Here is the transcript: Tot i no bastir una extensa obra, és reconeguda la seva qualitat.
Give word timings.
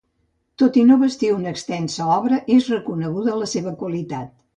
Tot 0.61 0.77
i 0.83 0.85
no 0.85 0.95
bastir 1.01 1.29
una 1.33 1.51
extensa 1.55 2.07
obra, 2.13 2.39
és 2.55 2.71
reconeguda 2.73 3.37
la 3.43 3.51
seva 3.53 3.75
qualitat. 3.83 4.35